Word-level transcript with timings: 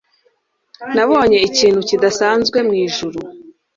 Nabonye 0.95 1.37
ikintu 1.47 1.79
kidasanzwe 1.89 2.57
mwijuru. 2.67 3.19